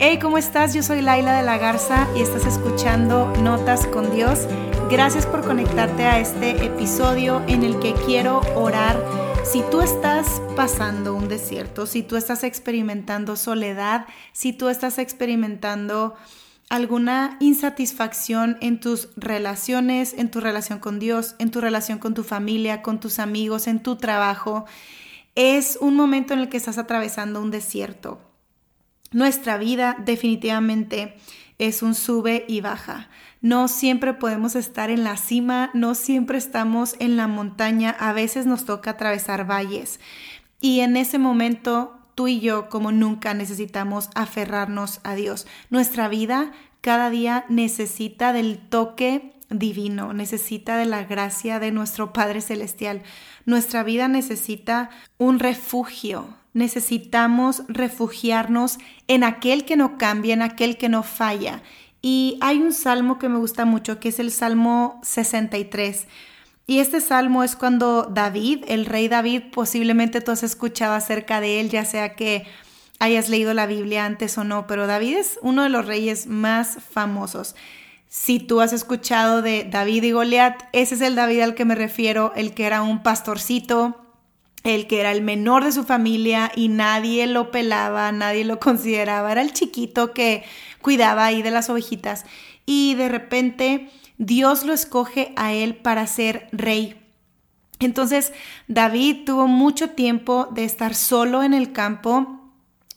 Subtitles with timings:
[0.00, 0.74] Hey, ¿cómo estás?
[0.74, 4.46] Yo soy Laila de la Garza y estás escuchando Notas con Dios.
[4.88, 9.04] Gracias por conectarte a este episodio en el que quiero orar.
[9.44, 16.14] Si tú estás pasando un desierto, si tú estás experimentando soledad, si tú estás experimentando
[16.68, 22.22] alguna insatisfacción en tus relaciones, en tu relación con Dios, en tu relación con tu
[22.22, 24.64] familia, con tus amigos, en tu trabajo,
[25.34, 28.27] es un momento en el que estás atravesando un desierto
[29.10, 31.16] nuestra vida definitivamente
[31.58, 33.08] es un sube y baja.
[33.40, 38.46] No siempre podemos estar en la cima, no siempre estamos en la montaña, a veces
[38.46, 40.00] nos toca atravesar valles.
[40.60, 45.46] Y en ese momento tú y yo como nunca necesitamos aferrarnos a Dios.
[45.70, 52.40] Nuestra vida cada día necesita del toque divino, necesita de la gracia de nuestro Padre
[52.40, 53.02] Celestial.
[53.46, 60.88] Nuestra vida necesita un refugio, necesitamos refugiarnos en aquel que no cambia, en aquel que
[60.88, 61.62] no falla.
[62.02, 66.06] Y hay un salmo que me gusta mucho, que es el Salmo 63.
[66.66, 71.60] Y este salmo es cuando David, el rey David, posiblemente tú has escuchado acerca de
[71.60, 72.44] él, ya sea que
[72.98, 76.78] hayas leído la Biblia antes o no, pero David es uno de los reyes más
[76.90, 77.56] famosos.
[78.08, 81.74] Si tú has escuchado de David y Goliat, ese es el David al que me
[81.74, 84.07] refiero, el que era un pastorcito,
[84.64, 89.32] el que era el menor de su familia y nadie lo pelaba, nadie lo consideraba,
[89.32, 90.44] era el chiquito que
[90.82, 92.24] cuidaba ahí de las ovejitas.
[92.66, 97.00] Y de repente Dios lo escoge a él para ser rey.
[97.80, 98.32] Entonces
[98.66, 102.40] David tuvo mucho tiempo de estar solo en el campo,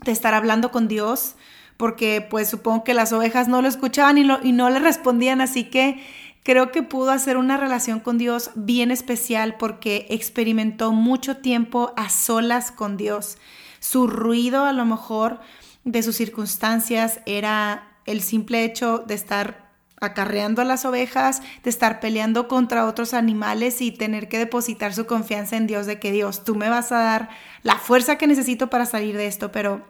[0.04, 1.36] de estar hablando con Dios,
[1.78, 5.66] porque pues supongo que las ovejas no lo escuchaban y, y no le respondían, así
[5.66, 6.04] que
[6.44, 12.10] creo que pudo hacer una relación con Dios bien especial porque experimentó mucho tiempo a
[12.10, 13.38] solas con Dios.
[13.80, 15.40] Su ruido a lo mejor
[15.84, 22.00] de sus circunstancias era el simple hecho de estar acarreando a las ovejas, de estar
[22.00, 26.44] peleando contra otros animales y tener que depositar su confianza en Dios de que Dios,
[26.44, 27.30] tú me vas a dar
[27.62, 29.86] la fuerza que necesito para salir de esto, pero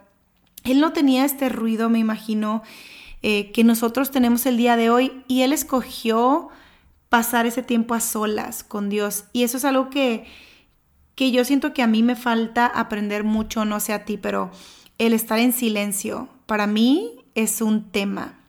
[0.65, 2.61] él no tenía este ruido, me imagino,
[3.23, 6.49] eh, que nosotros tenemos el día de hoy y Él escogió
[7.09, 9.25] pasar ese tiempo a solas con Dios.
[9.33, 10.25] Y eso es algo que,
[11.15, 14.49] que yo siento que a mí me falta aprender mucho, no sé a ti, pero
[14.97, 18.39] el estar en silencio para mí es un tema.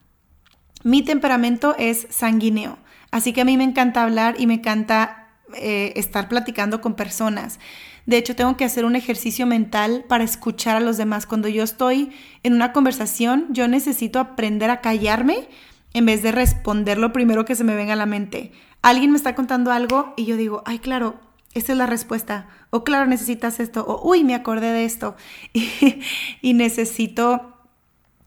[0.84, 2.78] Mi temperamento es sanguíneo,
[3.10, 7.59] así que a mí me encanta hablar y me encanta eh, estar platicando con personas.
[8.06, 11.26] De hecho, tengo que hacer un ejercicio mental para escuchar a los demás.
[11.26, 15.48] Cuando yo estoy en una conversación, yo necesito aprender a callarme
[15.94, 18.52] en vez de responder lo primero que se me venga a la mente.
[18.82, 21.20] Alguien me está contando algo y yo digo, ay, claro,
[21.54, 22.48] esta es la respuesta.
[22.70, 23.84] O claro, necesitas esto.
[23.86, 25.16] O uy, me acordé de esto.
[26.42, 27.56] Y, necesito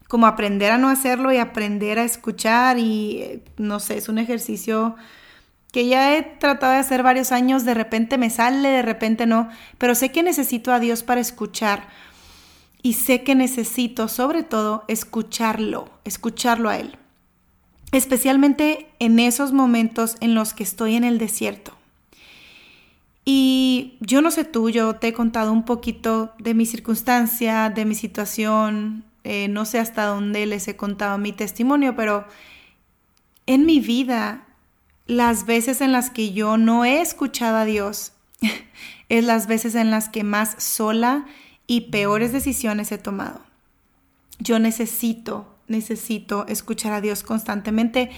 [0.08, 4.20] como aprender a no hacerlo y aprender a escuchar y eh, no sé, es un
[4.20, 4.96] ejercicio
[5.76, 9.50] que ya he tratado de hacer varios años, de repente me sale, de repente no,
[9.78, 11.90] pero sé que necesito a Dios para escuchar
[12.82, 16.98] y sé que necesito sobre todo escucharlo, escucharlo a Él,
[17.92, 21.74] especialmente en esos momentos en los que estoy en el desierto.
[23.26, 27.84] Y yo no sé tú, yo te he contado un poquito de mi circunstancia, de
[27.84, 32.26] mi situación, eh, no sé hasta dónde les he contado mi testimonio, pero
[33.46, 34.45] en mi vida
[35.08, 38.14] las veces en las que yo no he escuchado a Dios
[39.10, 41.26] es las veces en las que más sola
[41.68, 43.42] y peores decisiones he tomado.
[44.40, 48.10] Yo necesito, necesito escuchar a Dios constantemente.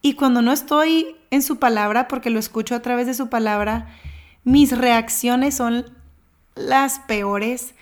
[0.00, 3.88] Y cuando no estoy en su palabra, porque lo escucho a través de su palabra,
[4.44, 5.86] mis reacciones son
[6.54, 7.74] las peores,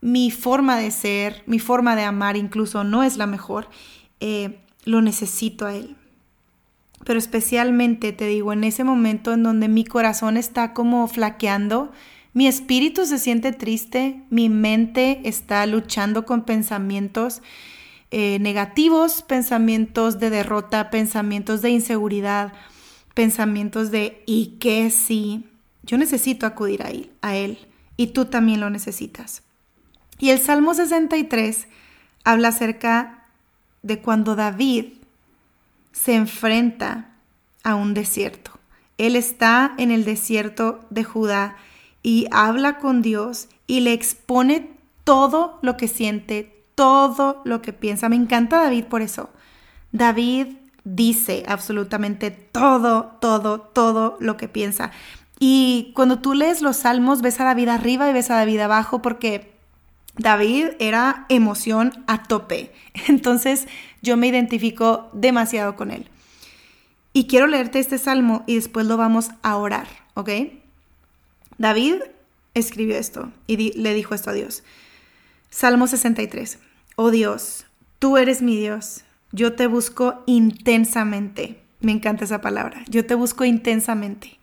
[0.00, 3.68] mi forma de ser, mi forma de amar incluso no es la mejor,
[4.20, 5.96] eh, lo necesito a Él
[7.04, 11.92] pero especialmente te digo, en ese momento en donde mi corazón está como flaqueando,
[12.32, 17.42] mi espíritu se siente triste, mi mente está luchando con pensamientos
[18.10, 22.52] eh, negativos, pensamientos de derrota, pensamientos de inseguridad,
[23.14, 25.44] pensamientos de ¿y qué si?
[25.84, 27.58] Yo necesito acudir a él, a él
[27.96, 29.42] y tú también lo necesitas.
[30.18, 31.68] Y el Salmo 63
[32.24, 33.26] habla acerca
[33.82, 34.86] de cuando David
[35.94, 37.06] se enfrenta
[37.62, 38.50] a un desierto.
[38.98, 41.56] Él está en el desierto de Judá
[42.02, 44.70] y habla con Dios y le expone
[45.04, 48.08] todo lo que siente, todo lo que piensa.
[48.08, 49.30] Me encanta David por eso.
[49.92, 50.48] David
[50.82, 54.90] dice absolutamente todo, todo, todo lo que piensa.
[55.38, 59.00] Y cuando tú lees los salmos, ves a David arriba y ves a David abajo
[59.00, 59.54] porque
[60.16, 62.72] David era emoción a tope.
[63.08, 63.66] Entonces
[64.04, 66.08] yo me identifico demasiado con él.
[67.12, 70.30] Y quiero leerte este salmo y después lo vamos a orar, ¿ok?
[71.58, 71.96] David
[72.54, 74.62] escribió esto y le dijo esto a Dios.
[75.50, 76.58] Salmo 63.
[76.96, 77.66] Oh Dios,
[77.98, 79.04] tú eres mi Dios.
[79.32, 81.60] Yo te busco intensamente.
[81.80, 82.84] Me encanta esa palabra.
[82.88, 84.38] Yo te busco intensamente.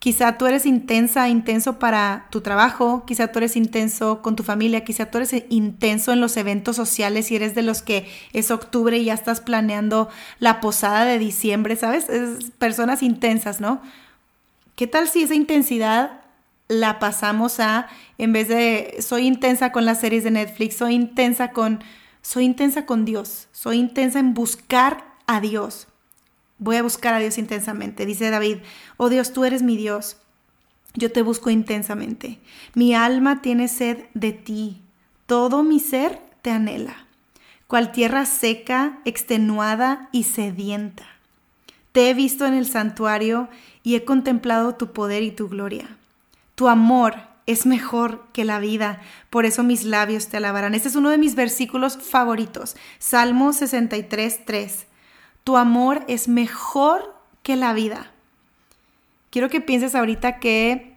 [0.00, 4.82] Quizá tú eres intensa, intenso para tu trabajo, quizá tú eres intenso con tu familia,
[4.82, 8.96] quizá tú eres intenso en los eventos sociales y eres de los que es octubre
[8.96, 10.08] y ya estás planeando
[10.38, 12.08] la posada de diciembre, ¿sabes?
[12.08, 13.82] Es personas intensas, ¿no?
[14.74, 16.22] ¿Qué tal si esa intensidad
[16.66, 21.50] la pasamos a, en vez de, soy intensa con las series de Netflix, soy intensa
[21.50, 21.84] con,
[22.22, 25.88] soy intensa con Dios, soy intensa en buscar a Dios.
[26.60, 28.06] Voy a buscar a Dios intensamente.
[28.06, 28.58] Dice David,
[28.98, 30.18] oh Dios, tú eres mi Dios.
[30.94, 32.38] Yo te busco intensamente.
[32.74, 34.82] Mi alma tiene sed de ti.
[35.24, 37.06] Todo mi ser te anhela.
[37.66, 41.06] Cual tierra seca, extenuada y sedienta.
[41.92, 43.48] Te he visto en el santuario
[43.82, 45.96] y he contemplado tu poder y tu gloria.
[46.56, 47.14] Tu amor
[47.46, 50.74] es mejor que la vida, por eso mis labios te alabarán.
[50.74, 52.76] Este es uno de mis versículos favoritos.
[52.98, 54.86] Salmo 63, 3.
[55.44, 58.10] Tu amor es mejor que la vida.
[59.30, 60.96] Quiero que pienses ahorita qué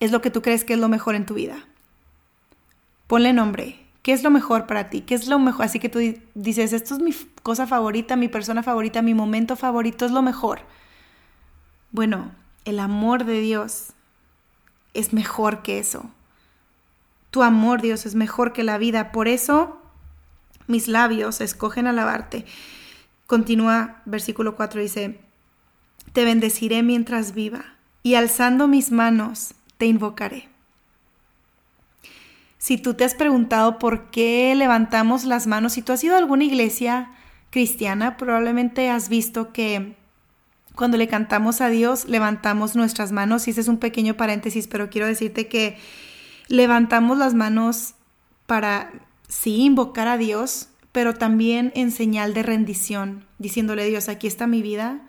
[0.00, 1.66] es lo que tú crees que es lo mejor en tu vida.
[3.06, 3.78] Ponle nombre.
[4.02, 5.02] ¿Qué es lo mejor para ti?
[5.02, 5.64] ¿Qué es lo mejor?
[5.64, 6.00] Así que tú
[6.34, 10.62] dices, esto es mi cosa favorita, mi persona favorita, mi momento favorito, es lo mejor.
[11.92, 12.32] Bueno,
[12.64, 13.92] el amor de Dios
[14.94, 16.10] es mejor que eso.
[17.30, 19.12] Tu amor, Dios, es mejor que la vida.
[19.12, 19.80] Por eso
[20.66, 22.44] mis labios escogen alabarte.
[23.32, 25.18] Continúa versículo 4, dice,
[26.12, 27.64] Te bendeciré mientras viva,
[28.02, 30.50] y alzando mis manos, te invocaré.
[32.58, 36.18] Si tú te has preguntado por qué levantamos las manos, si tú has ido a
[36.18, 37.10] alguna iglesia
[37.48, 39.96] cristiana, probablemente has visto que
[40.74, 43.48] cuando le cantamos a Dios, levantamos nuestras manos.
[43.48, 45.78] Y ese es un pequeño paréntesis, pero quiero decirte que
[46.48, 47.94] levantamos las manos
[48.44, 48.92] para,
[49.26, 54.62] sí, invocar a Dios, pero también en señal de rendición, diciéndole Dios, aquí está mi
[54.62, 55.00] vida,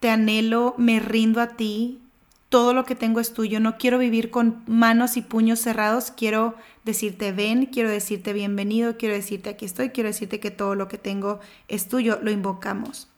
[0.00, 2.00] te anhelo, me rindo a ti,
[2.48, 6.54] todo lo que tengo es tuyo, no quiero vivir con manos y puños cerrados, quiero
[6.84, 10.98] decirte ven, quiero decirte bienvenido, quiero decirte aquí estoy, quiero decirte que todo lo que
[10.98, 13.08] tengo es tuyo, lo invocamos.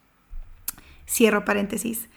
[1.08, 2.08] Cierro paréntesis.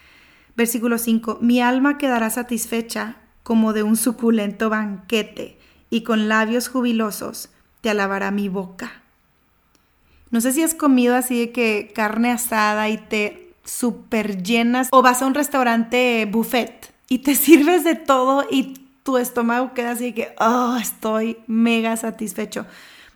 [0.55, 5.57] Versículo 5, mi alma quedará satisfecha como de un suculento banquete,
[5.89, 7.49] y con labios jubilosos
[7.81, 8.98] te alabará mi boca.
[10.31, 15.01] No sé si has comido así de que carne asada y te super llenas o
[15.01, 18.73] vas a un restaurante buffet y te sirves de todo y
[19.03, 22.65] tu estómago queda así de que, oh, estoy mega satisfecho.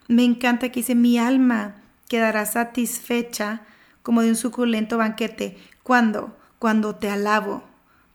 [0.07, 1.75] Me encanta que dice, mi alma
[2.07, 3.62] quedará satisfecha
[4.01, 5.57] como de un suculento banquete.
[5.83, 6.36] ¿Cuándo?
[6.59, 7.63] Cuando te alabo.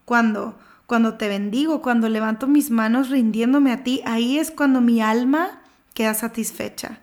[0.05, 0.59] ¿Cuándo?
[0.87, 5.61] Cuando te bendigo, cuando levanto mis manos rindiéndome a ti, ahí es cuando mi alma
[5.95, 7.01] queda satisfecha.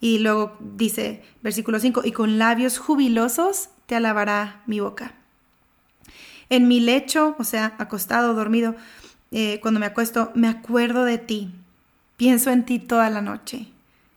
[0.00, 5.14] Y luego dice, versículo 5, y con labios jubilosos te alabará mi boca.
[6.50, 8.74] En mi lecho, o sea, acostado, dormido,
[9.30, 11.50] eh, cuando me acuesto, me acuerdo de ti.
[12.16, 13.68] Pienso en ti toda la noche.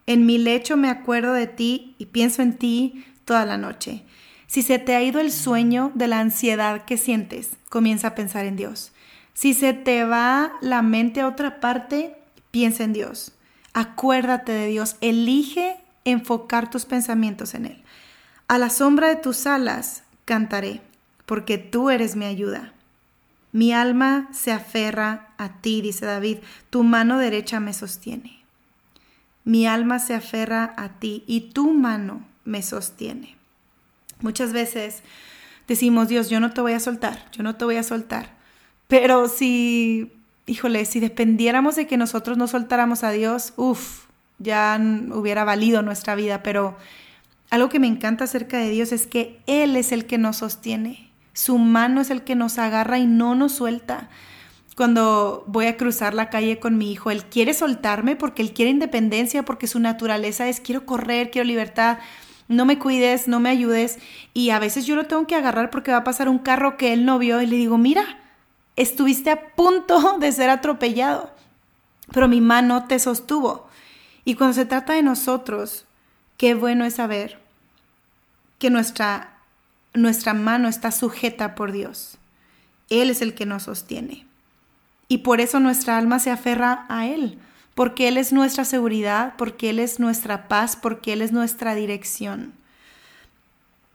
[0.08, 4.04] En mi lecho me acuerdo de ti y pienso en ti toda la noche.
[4.48, 8.46] Si se te ha ido el sueño de la ansiedad que sientes, comienza a pensar
[8.46, 8.92] en Dios.
[9.34, 12.16] Si se te va la mente a otra parte,
[12.52, 13.34] piensa en Dios.
[13.74, 17.84] Acuérdate de Dios, elige enfocar tus pensamientos en Él.
[18.48, 20.82] A la sombra de tus alas cantaré,
[21.26, 22.74] porque tú eres mi ayuda.
[23.54, 28.44] Mi alma se aferra a ti, dice David, tu mano derecha me sostiene.
[29.44, 33.36] Mi alma se aferra a ti y tu mano me sostiene.
[34.20, 35.02] Muchas veces
[35.68, 38.36] decimos, Dios, yo no te voy a soltar, yo no te voy a soltar.
[38.88, 40.12] Pero si
[40.52, 44.78] híjole, si dependiéramos de que nosotros no soltáramos a Dios, uff, ya
[45.14, 46.76] hubiera valido nuestra vida, pero
[47.50, 51.10] algo que me encanta acerca de Dios es que Él es el que nos sostiene,
[51.32, 54.10] su mano es el que nos agarra y no nos suelta.
[54.76, 58.72] Cuando voy a cruzar la calle con mi hijo, Él quiere soltarme porque Él quiere
[58.72, 62.00] independencia, porque su naturaleza es quiero correr, quiero libertad,
[62.50, 64.00] no me cuides, no me ayudes.
[64.34, 66.92] Y a veces yo lo tengo que agarrar porque va a pasar un carro que
[66.92, 68.21] Él no vio y le digo, mira,
[68.82, 71.32] estuviste a punto de ser atropellado,
[72.12, 73.68] pero mi mano te sostuvo.
[74.26, 75.86] Y cuando se trata de nosotros,
[76.38, 77.40] qué bueno es saber
[78.60, 79.38] que nuestra,
[79.94, 82.18] nuestra mano está sujeta por Dios.
[82.90, 84.26] Él es el que nos sostiene.
[85.08, 87.38] Y por eso nuestra alma se aferra a Él,
[87.76, 92.54] porque Él es nuestra seguridad, porque Él es nuestra paz, porque Él es nuestra dirección.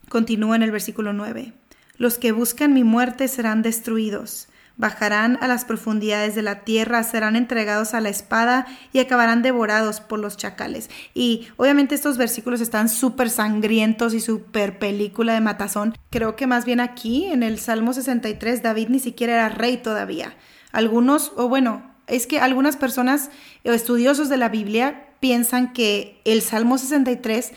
[0.08, 1.52] Continúa en el versículo 9.
[1.96, 4.48] Los que buscan mi muerte serán destruidos.
[4.76, 10.00] Bajarán a las profundidades de la tierra, serán entregados a la espada y acabarán devorados
[10.00, 10.90] por los chacales.
[11.14, 15.94] Y obviamente estos versículos están súper sangrientos y súper película de matazón.
[16.10, 20.36] Creo que más bien aquí, en el Salmo 63, David ni siquiera era rey todavía.
[20.72, 23.30] Algunos, o bueno, es que algunas personas
[23.64, 27.52] o estudiosos de la Biblia piensan que el Salmo 63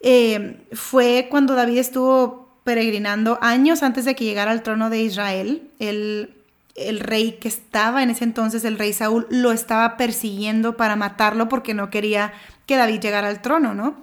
[0.00, 5.70] eh, fue cuando David estuvo peregrinando años antes de que llegara al trono de Israel.
[5.78, 6.34] El,
[6.74, 11.48] el rey que estaba en ese entonces, el rey Saúl, lo estaba persiguiendo para matarlo
[11.48, 12.32] porque no quería
[12.66, 13.94] que David llegara al trono, ¿no?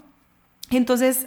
[0.70, 1.26] Entonces,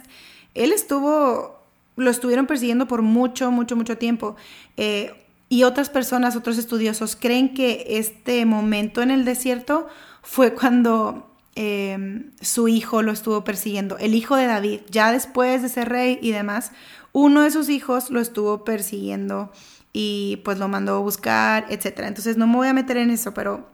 [0.55, 1.59] él estuvo,
[1.97, 4.35] lo estuvieron persiguiendo por mucho, mucho, mucho tiempo.
[4.77, 5.13] Eh,
[5.49, 9.87] y otras personas, otros estudiosos, creen que este momento en el desierto
[10.23, 15.69] fue cuando eh, su hijo lo estuvo persiguiendo, el hijo de David, ya después de
[15.69, 16.71] ser rey y demás,
[17.13, 19.51] uno de sus hijos lo estuvo persiguiendo
[19.93, 21.99] y pues lo mandó a buscar, etc.
[21.99, 23.69] Entonces no me voy a meter en eso, pero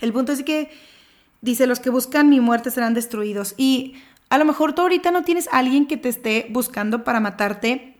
[0.00, 0.70] el punto es que
[1.40, 3.54] dice, los que buscan mi muerte serán destruidos.
[3.56, 3.94] Y
[4.30, 7.94] a lo mejor tú ahorita no tienes a alguien que te esté buscando para matarte,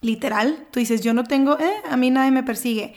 [0.00, 0.68] literal.
[0.70, 2.94] Tú dices, yo no tengo, eh, a mí nadie me persigue.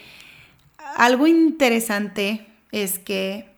[0.96, 3.55] Algo interesante es que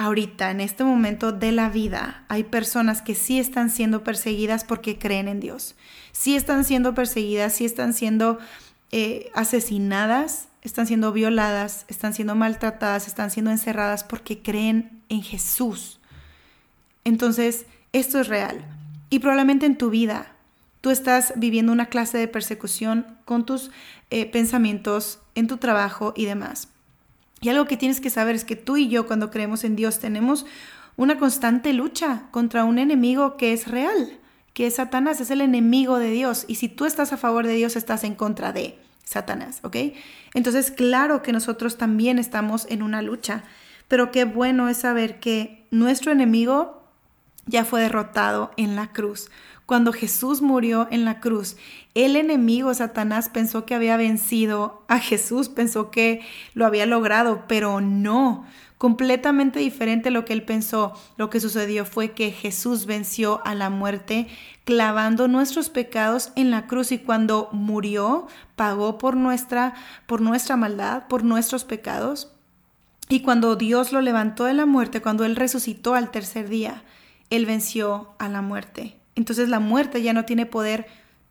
[0.00, 4.98] ahorita, en este momento de la vida, hay personas que sí están siendo perseguidas porque
[4.98, 5.76] creen en Dios.
[6.12, 8.38] Sí están siendo perseguidas, sí están siendo
[8.92, 16.00] eh, asesinadas, están siendo violadas, están siendo maltratadas, están siendo encerradas porque creen en Jesús.
[17.04, 18.64] Entonces, esto es real.
[19.10, 20.32] Y probablemente en tu vida
[20.80, 23.70] tú estás viviendo una clase de persecución con tus
[24.08, 26.68] eh, pensamientos, en tu trabajo y demás.
[27.40, 29.98] Y algo que tienes que saber es que tú y yo cuando creemos en Dios
[29.98, 30.46] tenemos
[30.96, 34.18] una constante lucha contra un enemigo que es real,
[34.52, 36.44] que es Satanás, es el enemigo de Dios.
[36.48, 39.76] Y si tú estás a favor de Dios, estás en contra de Satanás, ¿ok?
[40.34, 43.44] Entonces, claro que nosotros también estamos en una lucha,
[43.88, 46.84] pero qué bueno es saber que nuestro enemigo
[47.46, 49.30] ya fue derrotado en la cruz.
[49.70, 51.56] Cuando Jesús murió en la cruz,
[51.94, 56.22] el enemigo Satanás pensó que había vencido a Jesús, pensó que
[56.54, 58.44] lo había logrado, pero no.
[58.78, 60.94] Completamente diferente lo que él pensó.
[61.16, 64.26] Lo que sucedió fue que Jesús venció a la muerte
[64.64, 69.74] clavando nuestros pecados en la cruz y cuando murió pagó por nuestra
[70.08, 72.32] por nuestra maldad, por nuestros pecados.
[73.08, 76.82] Y cuando Dios lo levantó de la muerte, cuando él resucitó al tercer día,
[77.30, 78.99] él venció a la muerte.
[79.20, 80.86] Entonces la muerte ya no tiene poder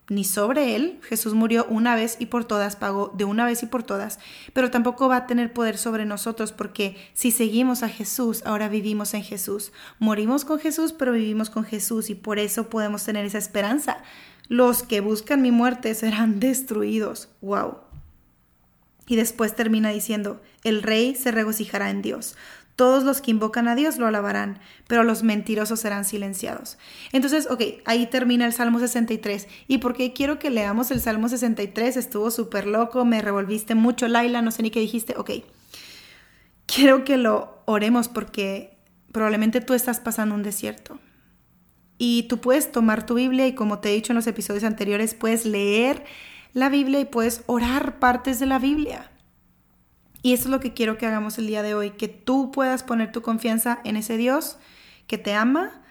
[0.08, 1.00] ni sobre él.
[1.02, 4.20] Jesús murió una vez y por todas, pagó de una vez y por todas,
[4.52, 9.12] pero tampoco va a tener poder sobre nosotros porque si seguimos a Jesús, ahora vivimos
[9.14, 9.72] en Jesús.
[9.98, 14.04] Morimos con Jesús, pero vivimos con Jesús y por eso podemos tener esa esperanza.
[14.46, 17.28] Los que buscan mi muerte serán destruidos.
[17.40, 17.78] ¡Wow!
[19.08, 22.36] Y después termina diciendo, el rey se regocijará en Dios.
[22.76, 26.78] Todos los que invocan a Dios lo alabarán, pero los mentirosos serán silenciados.
[27.12, 29.48] Entonces, ok, ahí termina el Salmo 63.
[29.68, 31.96] ¿Y por qué quiero que leamos el Salmo 63?
[31.96, 35.14] Estuvo súper loco, me revolviste mucho, Laila, no sé ni qué dijiste.
[35.18, 35.30] Ok,
[36.66, 38.78] quiero que lo oremos porque
[39.12, 40.98] probablemente tú estás pasando un desierto.
[41.98, 45.14] Y tú puedes tomar tu Biblia y como te he dicho en los episodios anteriores,
[45.14, 46.04] puedes leer
[46.54, 49.09] la Biblia y puedes orar partes de la Biblia.
[50.22, 52.82] Y eso es lo que quiero que hagamos el día de hoy, que tú puedas
[52.82, 54.58] poner tu confianza en ese Dios
[55.06, 55.82] que te ama,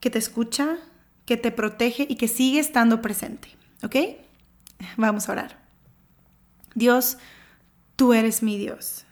[0.00, 0.78] que te escucha,
[1.24, 3.48] que te protege y que sigue estando presente.
[3.82, 3.96] ¿Ok?
[4.96, 5.58] Vamos a orar.
[6.74, 7.18] Dios,
[7.96, 9.04] tú eres mi Dios.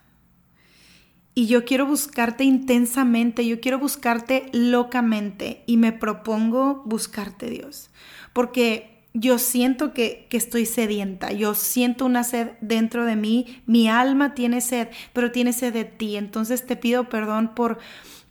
[1.34, 7.90] Y yo quiero buscarte intensamente, yo quiero buscarte locamente y me propongo buscarte, Dios.
[8.32, 14.34] Porque yo siento que, estoy sedienta, yo siento una sed dentro de mí, mi alma
[14.34, 16.16] tiene sed, pero tiene sed de ti.
[16.16, 17.78] Entonces te pido perdón por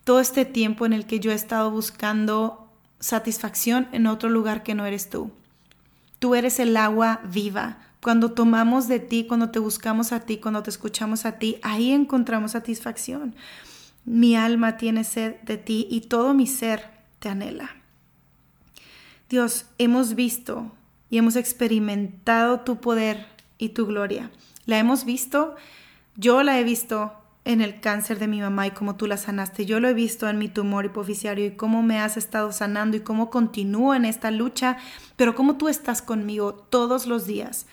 [0.04, 4.76] todo este tiempo en el que yo he estado buscando satisfacción en otro lugar que
[4.76, 5.32] no eres tú.
[6.20, 7.80] Tú eres el agua viva.
[8.00, 11.92] Cuando tomamos de ti, cuando te buscamos a ti, cuando te escuchamos a ti, ahí
[11.92, 13.36] encontramos satisfacción.
[14.06, 17.76] Mi alma tiene sed de ti y todo mi ser te anhela.
[19.30, 20.72] Dios, hemos visto
[21.10, 23.26] y hemos experimentado tu poder
[23.58, 24.30] y tu gloria.
[24.66, 25.56] La hemos visto,
[26.16, 27.14] yo la he visto
[27.44, 29.66] en el cáncer de mi mamá y cómo tú la sanaste.
[29.66, 33.02] Yo lo he visto en mi tumor hipoficiario y cómo me has estado sanando y
[33.02, 34.78] cómo continúo en esta lucha,
[35.16, 37.68] pero cómo tú estás conmigo todos los días.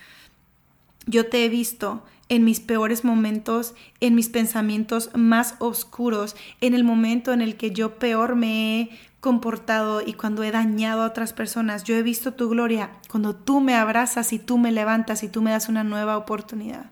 [1.06, 6.84] Yo te he visto en mis peores momentos, en mis pensamientos más oscuros, en el
[6.84, 8.90] momento en el que yo peor me he
[9.20, 11.84] comportado y cuando he dañado a otras personas.
[11.84, 15.42] Yo he visto tu gloria cuando tú me abrazas y tú me levantas y tú
[15.42, 16.90] me das una nueva oportunidad.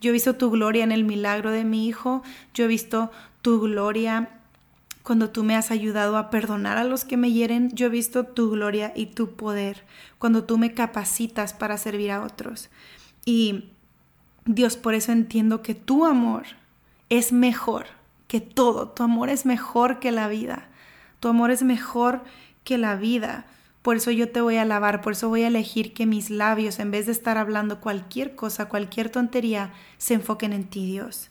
[0.00, 2.22] Yo he visto tu gloria en el milagro de mi hijo.
[2.54, 3.10] Yo he visto
[3.42, 4.36] tu gloria
[5.06, 8.24] cuando tú me has ayudado a perdonar a los que me hieren, yo he visto
[8.24, 9.84] tu gloria y tu poder,
[10.18, 12.70] cuando tú me capacitas para servir a otros.
[13.26, 13.64] Y
[14.46, 16.44] Dios, por eso entiendo que tu amor
[17.10, 17.86] es mejor
[18.28, 20.68] que todo, tu amor es mejor que la vida,
[21.20, 22.22] tu amor es mejor
[22.64, 23.46] que la vida.
[23.82, 26.80] Por eso yo te voy a alabar, por eso voy a elegir que mis labios,
[26.80, 31.30] en vez de estar hablando cualquier cosa, cualquier tontería, se enfoquen en ti, Dios.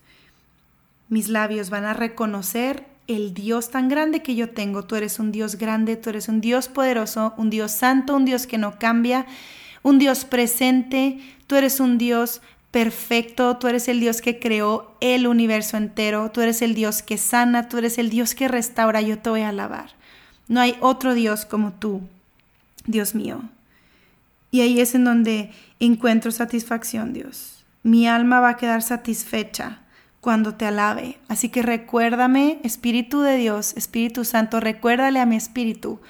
[1.10, 4.84] Mis labios van a reconocer el Dios tan grande que yo tengo.
[4.84, 8.48] Tú eres un Dios grande, tú eres un Dios poderoso, un Dios santo, un Dios
[8.48, 9.26] que no cambia,
[9.86, 15.28] un Dios presente, tú eres un Dios perfecto, tú eres el Dios que creó el
[15.28, 19.20] universo entero, tú eres el Dios que sana, tú eres el Dios que restaura, yo
[19.20, 19.92] te voy a alabar.
[20.48, 22.02] No hay otro Dios como tú,
[22.88, 23.44] Dios mío.
[24.50, 27.64] Y ahí es en donde encuentro satisfacción, Dios.
[27.84, 29.82] Mi alma va a quedar satisfecha
[30.20, 31.20] cuando te alabe.
[31.28, 36.02] Así que recuérdame, Espíritu de Dios, Espíritu Santo, recuérdale a mi espíritu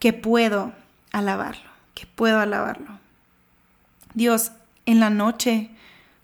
[0.00, 0.72] que puedo
[1.12, 2.98] alabarlo, que puedo alabarlo.
[4.14, 4.52] Dios,
[4.86, 5.70] en la noche,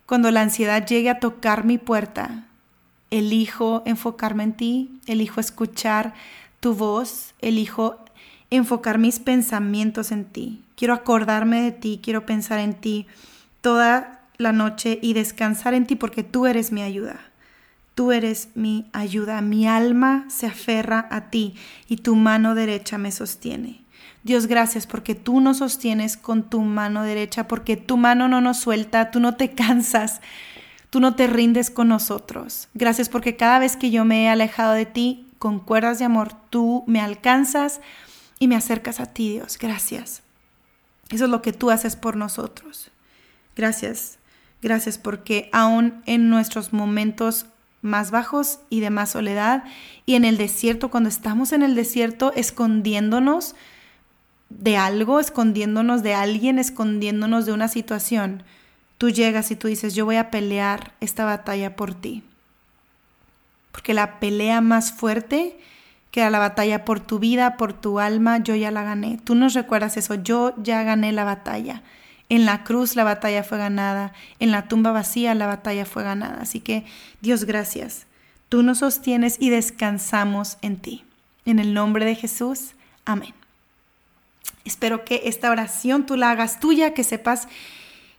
[0.07, 2.47] cuando la ansiedad llegue a tocar mi puerta,
[3.11, 6.15] elijo enfocarme en ti, elijo escuchar
[6.61, 8.05] tu voz, elijo
[8.51, 10.63] enfocar mis pensamientos en ti.
[10.77, 13.07] Quiero acordarme de ti, quiero pensar en ti
[13.61, 17.21] toda la noche y descansar en ti porque tú eres mi ayuda.
[17.95, 19.41] Tú eres mi ayuda.
[19.41, 21.57] Mi alma se aferra a ti
[21.89, 23.81] y tu mano derecha me sostiene.
[24.25, 28.59] Dios, gracias porque tú nos sostienes con tu mano derecha, porque tu mano no nos
[28.59, 30.21] suelta, tú no te cansas,
[30.91, 32.69] tú no te rindes con nosotros.
[32.75, 36.33] Gracias porque cada vez que yo me he alejado de ti, con cuerdas de amor,
[36.51, 37.81] tú me alcanzas
[38.39, 39.57] y me acercas a ti, Dios.
[39.59, 40.23] Gracias.
[41.11, 42.91] Eso es lo que tú haces por nosotros.
[43.57, 44.19] Gracias
[44.61, 47.47] Gracias porque aún en nuestros momentos
[47.81, 49.65] más bajos y de más soledad
[50.05, 53.55] y en el desierto, cuando estamos en el desierto escondiéndonos
[54.51, 58.43] de algo, escondiéndonos de alguien, escondiéndonos de una situación,
[58.97, 62.23] tú llegas y tú dices, yo voy a pelear esta batalla por ti.
[63.73, 65.57] Porque la pelea más fuerte
[66.11, 69.19] que era la batalla por tu vida, por tu alma, yo ya la gané.
[69.23, 71.83] Tú nos recuerdas eso, yo ya gané la batalla.
[72.31, 76.41] En la cruz la batalla fue ganada, en la tumba vacía la batalla fue ganada.
[76.41, 76.85] Así que
[77.21, 78.07] Dios gracias,
[78.49, 81.05] tú nos sostienes y descansamos en ti.
[81.45, 82.73] En el nombre de Jesús,
[83.07, 83.38] amén.
[84.69, 87.49] Espero que esta oración tú la hagas tuya, que sepas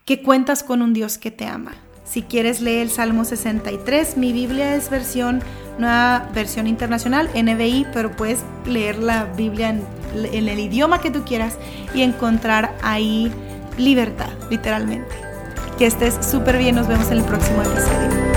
[0.03, 1.73] que cuentas con un Dios que te ama.
[2.05, 5.43] Si quieres leer el Salmo 63, mi Biblia es versión,
[5.77, 9.85] nueva versión internacional, NBI, pero puedes leer la Biblia en,
[10.33, 11.55] en el idioma que tú quieras
[11.93, 13.31] y encontrar ahí
[13.77, 15.13] libertad, literalmente.
[15.77, 18.28] Que estés súper bien, nos vemos en el próximo episodio.